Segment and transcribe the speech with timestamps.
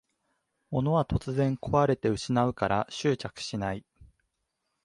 [0.71, 3.85] 物は突然こわれて失うから執着しない